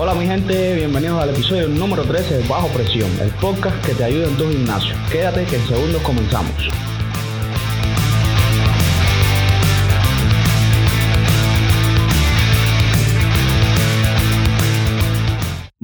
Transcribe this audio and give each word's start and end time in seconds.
Hola 0.00 0.14
mi 0.14 0.26
gente, 0.26 0.76
bienvenidos 0.76 1.20
al 1.20 1.30
episodio 1.30 1.66
número 1.66 2.04
13 2.04 2.36
de 2.36 2.48
Bajo 2.48 2.68
Presión, 2.68 3.10
el 3.20 3.30
podcast 3.30 3.84
que 3.84 3.94
te 3.94 4.04
ayuda 4.04 4.28
en 4.28 4.36
tu 4.36 4.48
gimnasio. 4.48 4.94
Quédate 5.10 5.44
que 5.44 5.56
en 5.56 5.66
segundos 5.66 6.00
comenzamos. 6.02 6.54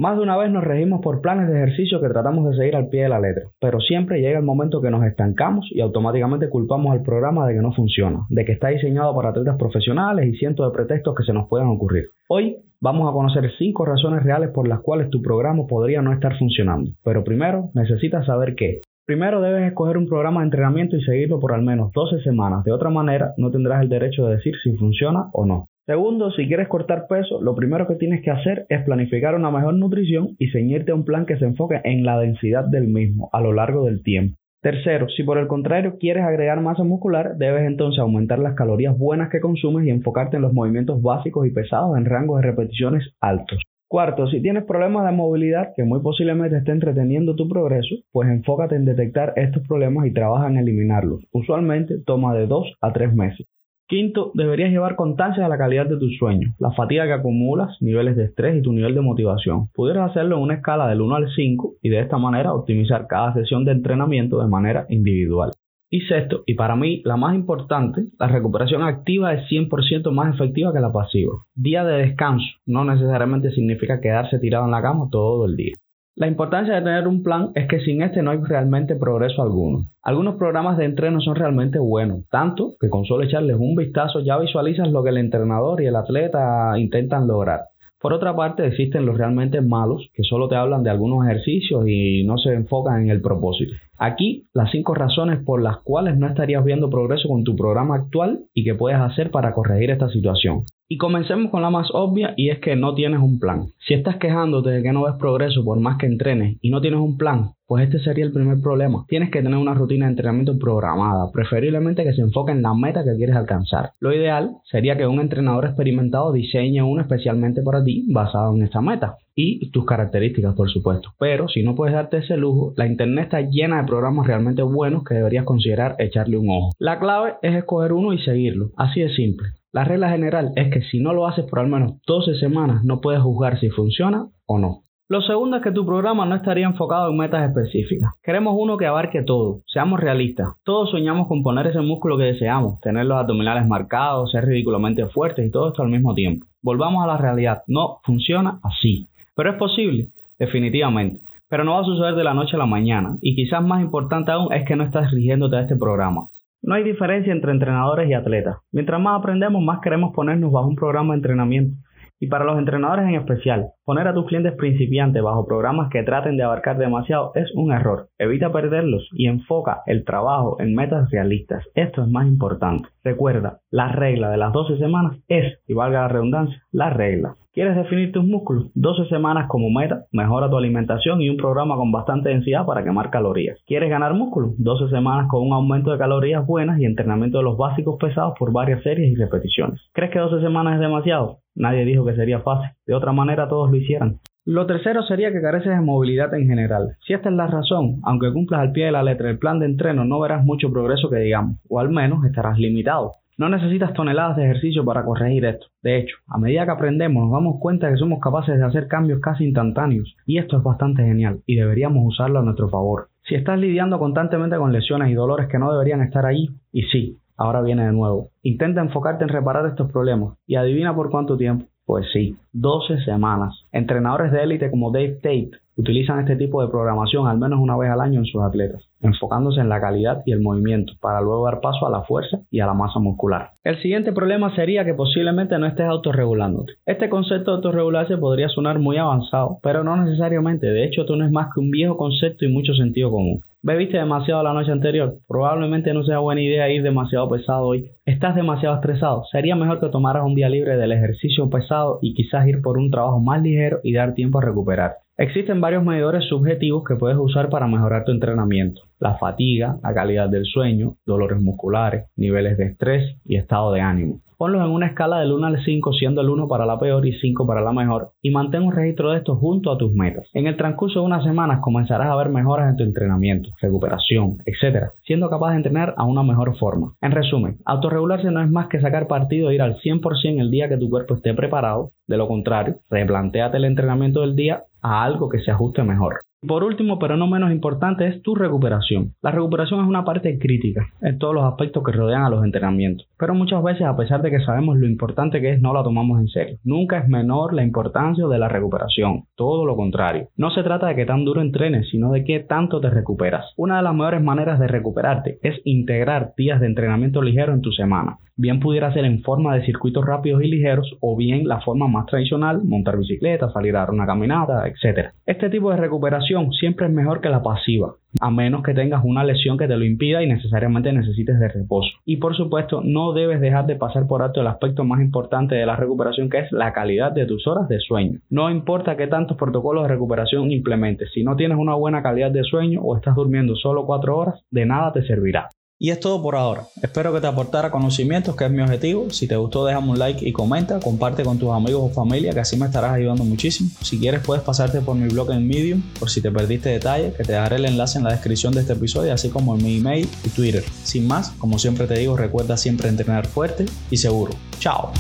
Más 0.05 0.19
de 0.19 0.23
una 0.23 0.37
vez 0.37 0.53
nos 0.53 0.63
regimos 0.63 1.01
por 1.01 1.23
planes 1.23 1.49
de 1.49 1.57
ejercicio 1.57 1.99
que 1.99 2.11
tratamos 2.11 2.47
de 2.51 2.57
seguir 2.57 2.77
al 2.77 2.91
pie 2.91 3.05
de 3.05 3.09
la 3.09 3.21
letra, 3.21 3.45
pero 3.59 3.81
siempre 3.81 4.21
llega 4.21 4.39
el 4.39 4.45
momento 4.45 4.83
que 4.83 4.91
nos 4.91 5.03
estancamos 5.03 5.67
y 5.71 5.81
automáticamente 5.81 6.51
culpamos 6.51 6.93
al 6.93 7.03
programa 7.03 7.47
de 7.47 7.55
que 7.55 7.63
no 7.63 7.73
funciona, 7.73 8.27
de 8.29 8.45
que 8.45 8.53
está 8.53 8.69
diseñado 8.69 9.17
para 9.17 9.31
atletas 9.31 9.57
profesionales 9.57 10.27
y 10.27 10.37
cientos 10.37 10.67
de 10.67 10.77
pretextos 10.77 11.15
que 11.15 11.23
se 11.23 11.33
nos 11.33 11.49
puedan 11.49 11.69
ocurrir. 11.69 12.09
Hoy 12.29 12.59
vamos 12.83 13.09
a 13.09 13.15
conocer 13.15 13.51
5 13.57 13.85
razones 13.87 14.23
reales 14.23 14.51
por 14.51 14.69
las 14.69 14.81
cuales 14.81 15.09
tu 15.09 15.23
programa 15.23 15.67
podría 15.67 16.03
no 16.03 16.13
estar 16.13 16.37
funcionando, 16.39 16.91
pero 17.03 17.25
primero 17.25 17.71
necesitas 17.73 18.27
saber 18.27 18.57
qué. 18.57 18.83
Primero 19.07 19.41
debes 19.41 19.67
escoger 19.67 19.97
un 19.97 20.07
programa 20.07 20.41
de 20.41 20.49
entrenamiento 20.49 20.97
y 20.97 21.03
seguirlo 21.03 21.41
por 21.41 21.55
al 21.55 21.63
menos 21.63 21.93
12 21.95 22.21
semanas, 22.23 22.63
de 22.65 22.73
otra 22.73 22.91
manera 22.91 23.33
no 23.39 23.51
tendrás 23.51 23.81
el 23.81 23.89
derecho 23.89 24.27
de 24.27 24.37
decir 24.37 24.53
si 24.63 24.77
funciona 24.77 25.31
o 25.33 25.47
no. 25.47 25.69
Segundo, 25.87 26.31
si 26.31 26.47
quieres 26.47 26.69
cortar 26.69 27.07
peso, 27.09 27.43
lo 27.43 27.55
primero 27.55 27.87
que 27.87 27.97
tienes 27.97 28.23
que 28.23 28.31
hacer 28.31 28.65
es 28.71 28.83
planificar 28.85 29.35
una 29.35 29.51
mejor 29.51 29.75
nutrición 29.75 30.35
y 30.39 30.49
ceñirte 30.49 30.93
a 30.93 30.95
un 30.95 31.05
plan 31.05 31.27
que 31.27 31.37
se 31.37 31.45
enfoque 31.45 31.83
en 31.85 32.05
la 32.07 32.19
densidad 32.19 32.65
del 32.65 32.89
mismo 32.89 33.29
a 33.35 33.43
lo 33.43 33.53
largo 33.53 33.85
del 33.85 34.03
tiempo. 34.03 34.39
Tercero, 34.63 35.11
si 35.11 35.25
por 35.25 35.37
el 35.37 35.47
contrario 35.47 35.99
quieres 36.01 36.25
agregar 36.25 36.63
masa 36.63 36.85
muscular, 36.85 37.37
debes 37.37 37.67
entonces 37.67 37.99
aumentar 37.99 38.39
las 38.39 38.55
calorías 38.55 38.97
buenas 38.97 39.29
que 39.29 39.41
consumes 39.41 39.87
y 39.87 39.91
enfocarte 39.91 40.37
en 40.37 40.43
los 40.43 40.55
movimientos 40.55 41.03
básicos 41.03 41.47
y 41.47 41.51
pesados 41.51 41.99
en 41.99 42.07
rangos 42.07 42.41
de 42.41 42.47
repeticiones 42.47 43.15
altos. 43.21 43.61
Cuarto, 43.87 44.27
si 44.29 44.41
tienes 44.41 44.65
problemas 44.65 45.05
de 45.05 45.13
movilidad 45.13 45.75
que 45.77 45.85
muy 45.85 46.01
posiblemente 46.01 46.57
esté 46.57 46.73
entreteniendo 46.73 47.37
tu 47.37 47.47
progreso, 47.47 47.95
pues 48.11 48.31
enfócate 48.31 48.75
en 48.75 48.87
detectar 48.87 49.35
estos 49.37 49.63
problemas 49.69 50.07
y 50.07 50.15
trabaja 50.15 50.49
en 50.49 50.57
eliminarlos. 50.57 51.23
Usualmente 51.31 51.99
toma 52.07 52.35
de 52.35 52.47
2 52.47 52.73
a 52.81 52.93
3 52.95 53.15
meses. 53.15 53.47
Quinto, 53.87 54.31
deberías 54.33 54.71
llevar 54.71 54.97
constancia 54.97 55.43
de 55.43 55.49
la 55.51 55.59
calidad 55.59 55.87
de 55.87 55.99
tu 55.99 56.09
sueño, 56.09 56.55
la 56.59 56.71
fatiga 56.73 57.05
que 57.05 57.13
acumulas, 57.13 57.77
niveles 57.83 58.17
de 58.17 58.25
estrés 58.25 58.57
y 58.57 58.63
tu 58.63 58.73
nivel 58.73 58.95
de 58.95 59.03
motivación. 59.03 59.69
Pudieras 59.75 60.11
hacerlo 60.11 60.37
en 60.37 60.43
una 60.43 60.55
escala 60.55 60.89
del 60.89 61.03
1 61.03 61.15
al 61.15 61.29
5 61.29 61.75
y 61.83 61.91
de 61.91 62.01
esta 62.01 62.17
manera 62.17 62.55
optimizar 62.55 63.07
cada 63.07 63.35
sesión 63.35 63.67
de 63.67 63.73
entrenamiento 63.73 64.41
de 64.41 64.49
manera 64.49 64.87
individual. 64.89 65.51
Y 65.91 66.01
sexto, 66.07 66.45
y 66.47 66.55
para 66.55 66.77
mí 66.77 67.03
la 67.05 67.19
más 67.19 67.35
importante, 67.35 68.07
la 68.19 68.27
recuperación 68.27 68.83
activa 68.83 69.35
es 69.35 69.49
100% 69.51 70.11
más 70.13 70.35
efectiva 70.35 70.73
que 70.73 70.81
la 70.81 70.91
pasiva. 70.91 71.35
Día 71.55 71.85
de 71.85 71.99
descanso 71.99 72.47
no 72.65 72.87
necesariamente 72.87 73.51
significa 73.51 74.01
quedarse 74.01 74.39
tirado 74.39 74.65
en 74.65 74.71
la 74.71 74.81
cama 74.81 75.09
todo 75.13 75.45
el 75.45 75.57
día. 75.57 75.75
La 76.17 76.29
importancia 76.29 76.77
de 76.77 76.83
tener 76.83 77.09
un 77.09 77.25
plan 77.25 77.51
es 77.57 77.67
que 77.67 77.81
sin 77.81 78.01
este 78.01 78.23
no 78.23 78.31
hay 78.31 78.39
realmente 78.39 78.95
progreso 78.95 79.43
alguno. 79.43 79.87
Algunos 80.01 80.37
programas 80.37 80.79
de 80.79 80.85
entreno 80.85 81.21
son 81.21 81.35
realmente 81.35 81.81
buenos, 81.81 82.29
tanto 82.31 82.75
que 82.81 82.89
con 82.89 83.05
solo 83.05 83.25
echarles 83.25 83.57
un 83.59 83.75
vistazo 83.75 84.21
ya 84.21 84.39
visualizas 84.39 84.93
lo 84.93 85.03
que 85.03 85.11
el 85.11 85.19
entrenador 85.19 85.83
y 85.83 85.87
el 85.87 85.97
atleta 85.97 86.79
intentan 86.79 87.27
lograr. 87.27 87.63
Por 88.01 88.13
otra 88.13 88.37
parte, 88.37 88.65
existen 88.65 89.07
los 89.07 89.19
realmente 89.19 89.61
malos, 89.61 90.09
que 90.13 90.23
solo 90.23 90.47
te 90.47 90.55
hablan 90.55 90.85
de 90.85 90.91
algunos 90.91 91.27
ejercicios 91.27 91.89
y 91.89 92.23
no 92.23 92.39
se 92.39 92.53
enfocan 92.53 93.03
en 93.03 93.09
el 93.11 93.21
propósito. 93.21 93.75
Aquí 93.99 94.47
las 94.53 94.71
cinco 94.71 94.95
razones 94.95 95.41
por 95.45 95.63
las 95.63 95.79
cuales 95.79 96.17
no 96.17 96.29
estarías 96.29 96.65
viendo 96.65 96.91
progreso 96.91 97.29
con 97.29 97.43
tu 97.43 97.57
programa 97.57 97.97
actual 97.97 98.45
y 98.53 98.63
que 98.63 98.77
puedes 98.77 99.01
hacer 99.01 99.33
para 99.33 99.53
corregir 99.53 99.91
esta 99.91 100.09
situación. 100.11 100.65
Y 100.87 100.99
comencemos 100.99 101.51
con 101.51 101.63
la 101.63 101.71
más 101.71 101.89
obvia 101.93 102.35
y 102.37 102.51
es 102.51 102.59
que 102.59 102.77
no 102.77 102.95
tienes 102.95 103.21
un 103.21 103.39
plan. 103.39 103.69
Si 103.87 103.95
estás 103.95 104.17
quejándote 104.17 104.69
de 104.69 104.83
que 104.83 104.93
no 104.93 105.05
ves 105.05 105.15
progreso 105.19 105.65
por 105.65 105.81
más 105.81 105.97
que 105.97 106.05
entrenes 106.05 106.59
y 106.61 106.69
no 106.69 106.83
tienes 106.83 107.01
un 107.01 107.17
plan, 107.17 107.53
pues 107.67 107.85
este 107.85 108.01
sería 108.01 108.27
el 108.27 108.33
primer 108.33 108.61
problema. 108.61 109.07
Tienes 109.09 109.31
que 109.31 109.43
tener 109.43 109.57
una 109.57 109.73
rutina 109.73 110.05
de 110.05 110.11
entrenamiento 110.13 110.59
programada, 110.59 111.33
preferiblemente 111.33 112.05
que 112.05 112.13
se 112.13 112.21
enfoque 112.21 112.53
en 112.53 112.61
la 112.61 112.75
meta 112.75 113.03
que 113.03 113.17
quieres 113.17 113.35
alcanzar. 113.35 113.93
Lo 113.99 114.13
ideal 114.13 114.59
sería 114.71 114.99
que 114.99 115.07
un 115.07 115.21
entrenador 115.21 115.65
experimentado 115.65 116.33
diseñe 116.33 116.83
uno 116.83 117.01
especialmente 117.01 117.63
para 117.63 117.83
ti 117.83 118.05
basado 118.13 118.55
en 118.55 118.63
esta 118.63 118.83
meta 118.83 119.17
y 119.35 119.71
tus 119.71 119.87
características, 119.87 120.55
por 120.55 120.71
supuesto. 120.71 121.15
Pero 121.19 121.49
si 121.49 121.63
no 121.63 121.75
puedes 121.75 121.95
darte 121.95 122.19
ese 122.19 122.37
lujo, 122.37 122.75
la 122.77 122.87
internet 122.87 123.25
está 123.25 123.41
llena 123.41 123.81
de 123.81 123.89
programas 123.89 124.27
realmente 124.27 124.63
buenos 124.63 125.03
que 125.03 125.15
deberías 125.15 125.47
considerar 125.47 125.97
echarle 125.99 126.37
un 126.37 126.51
ojo. 126.51 126.73
La 126.79 126.99
clave 126.99 127.37
es 127.41 127.55
escoger 127.55 127.95
uno 127.95 128.13
y 128.13 128.19
seguirlo, 128.19 128.71
así 128.77 129.01
de 129.01 129.09
simple. 129.15 129.49
La 129.75 129.83
regla 129.83 130.09
general 130.09 130.53
es 130.55 130.73
que 130.73 130.83
si 130.83 131.01
no 131.01 131.13
lo 131.13 131.27
haces 131.27 131.47
por 131.47 131.59
al 131.59 131.67
menos 131.67 132.01
12 132.07 132.37
semanas 132.37 132.85
no 132.85 133.01
puedes 133.01 133.21
juzgar 133.21 133.59
si 133.59 133.71
funciona 133.71 134.29
o 134.47 134.61
no. 134.61 134.83
Lo 135.09 135.21
segundo 135.21 135.57
es 135.57 135.65
que 135.65 135.73
tu 135.73 135.85
programa 135.85 136.25
no 136.25 136.37
estaría 136.37 136.65
enfocado 136.65 137.11
en 137.11 137.17
metas 137.17 137.49
específicas. 137.49 138.13
Queremos 138.23 138.55
uno 138.57 138.77
que 138.77 138.87
abarque 138.87 139.25
todo. 139.25 139.63
Seamos 139.67 139.99
realistas. 139.99 140.51
Todos 140.63 140.93
soñamos 140.93 141.27
con 141.27 141.43
poner 141.43 141.67
ese 141.67 141.81
músculo 141.81 142.17
que 142.17 142.23
deseamos, 142.23 142.79
tener 142.83 143.05
los 143.07 143.19
abdominales 143.19 143.67
marcados, 143.67 144.31
ser 144.31 144.45
ridículamente 144.45 145.07
fuertes 145.07 145.45
y 145.45 145.51
todo 145.51 145.71
esto 145.71 145.83
al 145.83 145.89
mismo 145.89 146.15
tiempo. 146.15 146.47
Volvamos 146.63 147.03
a 147.03 147.09
la 147.09 147.17
realidad. 147.17 147.65
No 147.67 147.99
funciona 148.05 148.61
así. 148.63 149.09
Pero 149.35 149.51
es 149.51 149.57
posible, 149.57 150.11
definitivamente. 150.39 151.21
Pero 151.49 151.65
no 151.65 151.73
va 151.73 151.81
a 151.81 151.85
suceder 151.85 152.15
de 152.15 152.23
la 152.23 152.33
noche 152.35 152.55
a 152.55 152.61
la 152.61 152.67
mañana. 152.67 153.17
Y 153.21 153.35
quizás 153.35 153.61
más 153.61 153.83
importante 153.83 154.31
aún 154.31 154.53
es 154.53 154.65
que 154.69 154.77
no 154.77 154.85
estás 154.85 155.11
rigiéndote 155.11 155.57
a 155.57 155.63
este 155.63 155.75
programa. 155.75 156.29
No 156.67 156.77
hay 156.77 156.83
diferencia 156.83 157.31
entre 157.31 157.53
entrenadores 157.53 158.09
y 158.09 158.15
atletas. 158.15 158.57
Mientras 158.73 158.99
más 158.99 159.19
aprendemos, 159.19 159.63
más 159.63 159.81
queremos 159.83 160.15
ponernos 160.15 160.51
bajo 160.51 160.67
un 160.67 160.77
programa 160.77 161.13
de 161.13 161.19
entrenamiento. 161.19 161.77
Y 162.19 162.29
para 162.29 162.47
los 162.47 162.59
entrenadores 162.59 163.07
en 163.07 163.17
especial, 163.17 163.67
poner 163.85 164.09
a 164.09 164.15
tus 164.15 164.27
clientes 164.27 164.55
principiantes 164.55 165.23
bajo 165.23 165.47
programas 165.47 165.91
que 165.91 166.03
traten 166.03 166.37
de 166.37 166.43
abarcar 166.43 166.79
demasiado 166.79 167.33
es 167.35 167.51
un 167.55 167.73
error. 167.73 168.09
Evita 168.19 168.53
perderlos 168.53 169.09
y 169.13 169.27
enfoca 169.27 169.83
el 169.87 170.05
trabajo 170.05 170.57
en 170.61 170.75
metas 170.75 171.11
realistas. 171.11 171.65
Esto 171.75 172.03
es 172.03 172.09
más 172.09 172.27
importante. 172.27 172.89
Recuerda, 173.03 173.61
la 173.71 173.89
regla 173.93 174.31
de 174.31 174.39
las 174.39 174.53
12 174.53 174.79
semanas 174.79 175.19
es, 175.29 175.59
y 175.69 175.75
valga 175.75 176.03
la 176.03 176.09
redundancia, 176.09 176.63
la 176.73 176.91
regla. 176.91 177.37
¿Quieres 177.55 177.77
definir 177.77 178.11
tus 178.11 178.25
músculos? 178.25 178.67
12 178.75 179.09
semanas 179.09 179.47
como 179.49 179.71
meta, 179.71 180.07
mejora 180.11 180.51
tu 180.51 180.57
alimentación 180.57 181.23
y 181.23 181.31
un 181.31 181.37
programa 181.37 181.77
con 181.77 181.93
bastante 181.93 182.31
densidad 182.31 182.67
para 182.67 182.83
quemar 182.83 183.11
calorías. 183.11 183.61
¿Quieres 183.65 183.91
ganar 183.91 184.13
músculo? 184.13 184.55
12 184.59 184.89
semanas 184.89 185.29
con 185.29 185.47
un 185.47 185.53
aumento 185.53 185.93
de 185.93 185.99
calorías 185.99 186.45
buenas 186.45 186.81
y 186.81 186.85
entrenamiento 186.85 187.39
de 187.39 187.45
los 187.45 187.57
básicos 187.57 187.97
pesados 188.01 188.35
por 188.41 188.53
varias 188.53 188.83
series 188.83 189.13
y 189.13 189.15
repeticiones. 189.15 189.81
¿Crees 189.93 190.11
que 190.11 190.19
12 190.19 190.41
semanas 190.41 190.75
es 190.75 190.81
demasiado? 190.81 191.39
Nadie 191.55 191.85
dijo 191.85 192.05
que 192.05 192.17
sería 192.17 192.41
fácil. 192.41 192.71
De 192.89 192.95
otra 192.95 193.13
manera 193.13 193.49
todos 193.49 193.71
lo 193.75 193.81
hicieran. 193.81 194.21
Lo 194.47 194.67
tercero 194.67 195.03
sería 195.03 195.33
que 195.33 195.41
careces 195.41 195.71
de 195.71 195.81
movilidad 195.81 196.35
en 196.35 196.47
general. 196.47 196.97
Si 197.07 197.15
esta 197.15 197.31
es 197.31 197.35
la 197.35 197.47
razón, 197.47 198.01
aunque 198.03 198.31
cumplas 198.31 198.61
al 198.61 198.73
pie 198.73 198.87
de 198.87 198.93
la 198.93 199.03
letra 199.03 199.31
el 199.31 199.39
plan 199.39 199.59
de 199.59 199.67
entreno, 199.67 200.05
no 200.05 200.21
verás 200.21 200.45
mucho 200.45 200.71
progreso 200.71 201.09
que 201.09 201.17
digamos, 201.17 201.57
o 201.69 201.81
al 201.81 201.89
menos 201.89 202.25
estarás 202.27 202.59
limitado. 202.59 203.13
No 203.37 203.49
necesitas 203.49 203.95
toneladas 203.95 204.37
de 204.37 204.45
ejercicio 204.45 204.85
para 204.85 205.05
corregir 205.05 205.45
esto. 205.47 205.67
De 205.83 205.99
hecho, 205.99 206.17
a 206.29 206.39
medida 206.39 206.67
que 206.67 206.71
aprendemos 206.71 207.25
nos 207.25 207.33
damos 207.33 207.59
cuenta 207.59 207.91
que 207.91 207.97
somos 207.97 208.21
capaces 208.21 208.59
de 208.59 208.65
hacer 208.65 208.87
cambios 208.87 209.21
casi 209.21 209.45
instantáneos 209.45 210.15
y 210.27 210.39
esto 210.39 210.59
es 210.59 210.63
bastante 210.63 211.03
genial 211.03 211.41
y 211.47 211.57
deberíamos 211.57 212.05
usarlo 212.07 212.39
a 212.39 212.43
nuestro 212.43 212.69
favor. 212.69 213.09
Si 213.27 213.35
estás 213.35 213.59
lidiando 213.59 213.99
constantemente 213.99 214.57
con 214.57 214.73
lesiones 214.73 215.11
y 215.11 215.15
dolores 215.15 215.49
que 215.49 215.59
no 215.59 215.73
deberían 215.73 216.03
estar 216.03 216.27
ahí, 216.27 216.51
y 216.71 216.83
sí, 216.83 217.19
ahora 217.37 217.63
viene 217.63 217.87
de 217.87 217.93
nuevo, 217.93 218.29
intenta 218.43 218.83
enfocarte 218.83 219.25
en 219.25 219.31
reparar 219.31 219.67
estos 219.67 219.91
problemas 219.91 220.35
y 220.47 220.57
adivina 220.57 220.95
por 220.95 221.11
cuánto 221.11 221.37
tiempo. 221.37 221.65
Pues 221.87 222.07
sí, 222.13 222.37
12 222.53 223.05
semanas. 223.05 223.55
Entrenadores 223.73 224.33
de 224.33 224.43
élite 224.43 224.71
como 224.71 224.91
Dave 224.91 225.19
Tate 225.23 225.51
utilizan 225.77 226.21
este 226.21 226.37
tipo 226.37 226.63
de 226.63 226.69
programación 226.69 227.27
al 227.27 227.39
menos 227.39 227.61
una 227.61 227.77
vez 227.77 227.91
al 227.91 228.01
año 228.01 228.21
en 228.21 228.27
sus 228.27 228.43
atletas, 228.43 228.83
enfocándose 229.05 229.61
en 229.61 229.69
la 229.69 229.81
calidad 229.81 230.23
y 230.27 230.33
el 230.33 230.41
movimiento 230.41 230.95
para 231.01 231.21
luego 231.21 231.45
dar 231.45 231.61
paso 231.61 231.87
a 231.87 231.91
la 231.91 232.03
fuerza 232.03 232.41
y 232.51 232.61
a 232.61 232.67
la 232.67 232.75
masa 232.75 232.99
muscular. 232.99 233.51
El 233.63 233.81
siguiente 233.81 234.13
problema 234.13 234.55
sería 234.55 234.85
que 234.85 234.95
posiblemente 234.95 235.59
no 235.59 235.67
estés 235.67 235.87
autorregulándote. 235.87 236.75
Este 236.87 237.09
concepto 237.09 237.51
de 237.51 237.57
autorregularse 237.57 238.17
podría 238.17 238.49
sonar 238.49 238.79
muy 238.79 238.97
avanzado, 238.97 239.59
pero 239.63 239.85
no 239.85 239.97
necesariamente. 239.97 240.67
De 240.67 240.85
hecho, 240.85 241.03
esto 241.03 241.17
no 241.17 241.25
es 241.25 241.33
más 241.33 241.49
que 241.55 241.61
un 241.61 241.71
viejo 241.71 241.97
concepto 241.97 242.45
y 242.45 242.53
mucho 242.53 242.75
sentido 242.75 243.11
común. 243.11 243.41
Bebiste 243.63 243.97
demasiado 243.97 244.43
la 244.43 244.53
noche 244.53 244.73
anterior. 244.73 245.15
Probablemente 245.27 245.95
no 245.95 246.05
sea 246.05 246.19
buena 246.19 246.43
idea 246.43 246.69
ir 246.69 246.83
demasiado 246.83 247.31
pesado 247.31 247.67
hoy. 247.67 247.89
Estás 248.05 248.35
demasiado 248.35 248.75
estresado. 248.75 249.25
Sería 249.33 249.57
mejor 249.57 249.81
que 249.81 249.89
tomaras 249.89 250.27
un 250.27 250.35
día 250.35 250.51
libre 250.51 250.77
del 250.77 250.93
ejercicio 250.93 251.49
pesado 251.49 251.99
y 252.03 252.13
quizás 252.13 252.47
ir 252.47 252.61
por 252.61 252.77
un 252.77 252.91
trabajo 252.91 253.21
más 253.21 253.41
ligero 253.41 253.81
y 253.83 253.95
dar 253.95 254.13
tiempo 254.13 254.39
a 254.39 254.43
recuperar. 254.43 254.97
Existen 255.17 255.61
varios 255.61 255.85
medidores 255.85 256.25
subjetivos 256.25 256.83
que 256.83 256.97
puedes 256.97 257.17
usar 257.17 257.49
para 257.49 257.69
mejorar 257.69 258.05
tu 258.05 258.11
entrenamiento. 258.11 258.83
La 258.99 259.15
fatiga, 259.15 259.79
la 259.81 259.95
calidad 259.95 260.29
del 260.29 260.45
sueño, 260.45 260.97
dolores 261.07 261.41
musculares, 261.41 262.07
niveles 262.17 262.59
de 262.59 262.65
estrés 262.65 263.17
y 263.25 263.37
estado 263.37 263.73
de 263.73 263.81
ánimo. 263.81 264.23
Ponlos 264.37 264.65
en 264.65 264.73
una 264.73 264.87
escala 264.87 265.21
del 265.21 265.31
1 265.31 265.47
al 265.47 265.65
5, 265.65 265.93
siendo 265.93 266.21
el 266.21 266.29
1 266.29 266.49
para 266.49 266.67
la 266.67 266.79
peor 266.81 267.07
y 267.07 267.13
5 267.13 267.47
para 267.47 267.61
la 267.61 267.73
mejor, 267.73 268.11
y 268.21 268.31
mantén 268.31 268.65
un 268.65 268.73
registro 268.73 269.13
de 269.13 269.19
esto 269.19 269.37
junto 269.37 269.71
a 269.71 269.79
tus 269.79 269.93
metas. 269.93 270.29
En 270.35 270.49
el 270.49 270.57
transcurso 270.57 270.99
de 270.99 271.07
unas 271.07 271.23
semanas 271.23 271.61
comenzarás 271.61 272.09
a 272.09 272.17
ver 272.17 272.31
mejoras 272.31 272.69
en 272.69 272.77
tu 272.77 272.83
entrenamiento, 272.83 273.51
recuperación, 273.63 274.39
etc., 274.45 274.89
siendo 275.05 275.31
capaz 275.31 275.51
de 275.51 275.59
entrenar 275.59 275.95
a 275.97 276.05
una 276.05 276.25
mejor 276.25 276.57
forma. 276.59 276.95
En 277.01 277.13
resumen, 277.13 277.59
autorregularse 277.65 278.33
no 278.33 278.43
es 278.43 278.51
más 278.51 278.67
que 278.67 278.81
sacar 278.81 279.07
partido 279.07 279.51
e 279.51 279.55
ir 279.55 279.63
al 279.63 279.77
100% 279.77 280.41
el 280.41 280.51
día 280.51 280.69
que 280.69 280.79
tu 280.79 280.91
cuerpo 280.91 281.15
esté 281.15 281.33
preparado, 281.35 281.93
de 282.09 282.17
lo 282.17 282.27
contrario, 282.27 282.81
replanteate 282.91 283.57
el 283.57 283.65
entrenamiento 283.65 284.21
del 284.21 284.35
día 284.35 284.65
a 284.85 285.03
algo 285.03 285.29
que 285.29 285.41
se 285.41 285.51
ajuste 285.51 285.83
mejor. 285.83 286.19
Por 286.47 286.63
último, 286.63 286.99
pero 286.99 287.17
no 287.17 287.27
menos 287.27 287.51
importante, 287.53 288.07
es 288.07 288.21
tu 288.23 288.35
recuperación. 288.35 289.13
La 289.23 289.31
recuperación 289.31 289.81
es 289.81 289.89
una 289.89 290.05
parte 290.05 290.39
crítica 290.39 290.87
en 291.01 291.19
todos 291.19 291.35
los 291.35 291.45
aspectos 291.45 291.83
que 291.83 291.93
rodean 291.93 292.23
a 292.23 292.29
los 292.29 292.45
entrenamientos, 292.45 293.07
pero 293.19 293.35
muchas 293.35 293.63
veces, 293.63 293.87
a 293.87 293.97
pesar 293.97 294.21
de 294.21 294.31
que 294.31 294.41
sabemos 294.41 294.77
lo 294.77 294.87
importante 294.87 295.41
que 295.41 295.53
es, 295.53 295.63
no 295.63 295.73
la 295.73 295.83
tomamos 295.83 296.21
en 296.21 296.29
serio. 296.29 296.59
Nunca 296.65 296.99
es 296.99 297.09
menor 297.09 297.55
la 297.55 297.63
importancia 297.63 298.27
de 298.27 298.39
la 298.39 298.49
recuperación, 298.49 299.25
todo 299.37 299.65
lo 299.65 299.77
contrario. 299.77 300.29
No 300.37 300.51
se 300.51 300.63
trata 300.63 300.89
de 300.89 300.97
que 300.97 301.07
tan 301.07 301.25
duro 301.25 301.41
entrenes, 301.41 301.89
sino 301.91 302.13
de 302.13 302.25
qué 302.25 302.41
tanto 302.41 302.81
te 302.81 302.91
recuperas. 302.91 303.47
Una 303.57 303.79
de 303.79 303.83
las 303.83 303.95
mejores 303.95 304.23
maneras 304.23 304.61
de 304.61 304.69
recuperarte 304.69 305.39
es 305.43 305.61
integrar 305.65 306.35
días 306.37 306.61
de 306.61 306.67
entrenamiento 306.67 307.23
ligero 307.23 307.55
en 307.55 307.63
tu 307.63 307.73
semana. 307.73 308.19
Bien 308.37 308.59
pudiera 308.59 308.93
ser 308.93 309.05
en 309.05 309.23
forma 309.23 309.55
de 309.55 309.65
circuitos 309.65 310.05
rápidos 310.05 310.43
y 310.43 310.49
ligeros 310.49 310.97
o 311.01 311.17
bien 311.17 311.47
la 311.47 311.61
forma 311.61 311.87
más 311.87 312.07
tradicional, 312.07 312.65
montar 312.65 312.99
bicicleta, 312.99 313.53
salir 313.53 313.77
a 313.77 313.81
dar 313.81 313.93
una 313.93 314.07
caminata, 314.07 314.67
etc. 314.67 315.11
Este 315.25 315.51
tipo 315.51 315.71
de 315.71 315.77
recuperación 315.77 316.34
siempre 316.53 316.87
es 316.87 316.93
mejor 316.93 317.21
que 317.21 317.29
la 317.29 317.43
pasiva, 317.43 317.95
a 318.21 318.31
menos 318.31 318.63
que 318.63 318.75
tengas 318.75 319.05
una 319.05 319.25
lesión 319.25 319.59
que 319.59 319.67
te 319.67 319.77
lo 319.77 319.85
impida 319.85 320.23
y 320.23 320.27
necesariamente 320.27 320.93
necesites 320.93 321.39
de 321.39 321.49
reposo. 321.49 321.91
Y 322.05 322.17
por 322.17 322.37
supuesto, 322.37 322.81
no 322.85 323.13
debes 323.13 323.41
dejar 323.41 323.67
de 323.67 323.77
pasar 323.77 324.07
por 324.07 324.23
alto 324.23 324.41
el 324.41 324.47
aspecto 324.47 324.85
más 324.85 325.01
importante 325.01 325.55
de 325.55 325.67
la 325.67 325.77
recuperación 325.77 326.31
que 326.31 326.39
es 326.41 326.53
la 326.53 326.73
calidad 326.73 327.13
de 327.13 327.27
tus 327.27 327.47
horas 327.47 327.69
de 327.69 327.81
sueño. 327.81 328.21
No 328.31 328.51
importa 328.51 328.97
qué 328.97 329.07
tantos 329.07 329.37
protocolos 329.37 329.85
de 329.85 329.89
recuperación 329.89 330.51
implementes, 330.51 331.11
si 331.13 331.25
no 331.25 331.37
tienes 331.37 331.59
una 331.59 331.75
buena 331.75 332.03
calidad 332.03 332.31
de 332.31 332.45
sueño 332.45 332.81
o 332.83 332.97
estás 332.97 333.15
durmiendo 333.15 333.57
solo 333.57 333.87
4 333.87 334.17
horas, 334.17 334.45
de 334.51 334.67
nada 334.67 334.93
te 334.93 335.03
servirá. 335.07 335.49
Y 335.79 335.91
es 335.91 335.99
todo 335.99 336.23
por 336.23 336.37
ahora. 336.37 336.69
Espero 336.81 337.13
que 337.13 337.21
te 337.21 337.27
aportara 337.27 337.71
conocimientos, 337.71 338.37
que 338.37 338.45
es 338.45 338.51
mi 338.51 338.63
objetivo. 338.63 339.11
Si 339.11 339.27
te 339.27 339.37
gustó, 339.37 339.67
déjame 339.67 339.91
un 339.91 339.99
like 339.99 340.27
y 340.27 340.33
comenta. 340.33 340.79
Comparte 340.79 341.25
con 341.25 341.39
tus 341.39 341.51
amigos 341.51 341.83
o 341.85 341.93
familia, 341.93 342.33
que 342.33 342.41
así 342.41 342.57
me 342.57 342.67
estarás 342.67 342.93
ayudando 342.93 343.25
muchísimo. 343.25 343.71
Si 343.83 343.99
quieres, 343.99 344.21
puedes 344.21 344.45
pasarte 344.45 344.81
por 344.81 344.95
mi 344.95 345.09
blog 345.09 345.33
en 345.33 345.47
Medium, 345.47 345.83
por 345.99 346.11
si 346.11 346.21
te 346.21 346.31
perdiste 346.31 346.69
detalles, 346.69 347.15
que 347.15 347.25
te 347.25 347.33
dejaré 347.33 347.57
el 347.57 347.65
enlace 347.65 347.99
en 347.99 348.05
la 348.05 348.13
descripción 348.13 348.55
de 348.55 348.61
este 348.61 348.75
episodio, 348.75 349.13
así 349.13 349.31
como 349.31 349.57
en 349.57 349.65
mi 349.65 349.79
email 349.79 350.09
y 350.25 350.29
Twitter. 350.29 350.65
Sin 350.85 351.09
más, 351.09 351.31
como 351.39 351.59
siempre 351.59 351.87
te 351.87 351.99
digo, 351.99 352.17
recuerda 352.17 352.57
siempre 352.57 352.89
entrenar 352.89 353.27
fuerte 353.27 353.67
y 353.91 353.97
seguro. 353.97 354.33
Chao. 354.61 354.93